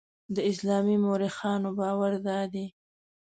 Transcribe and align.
د 0.35 0.37
اسلامي 0.51 0.95
مورخانو 1.05 1.69
باور 1.79 2.13
دادی. 2.27 2.65